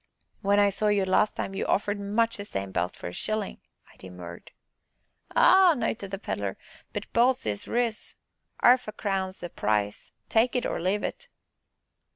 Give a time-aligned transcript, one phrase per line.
[0.41, 3.59] "When I saw you last time, you offered much the same belt for a shilling,"
[3.93, 4.49] I demurred.
[5.35, 6.57] "Ah!" nodded the Pedler,
[6.91, 8.15] "but belts is riz
[8.63, 11.27] 'arf a crown's the price take it or leave it."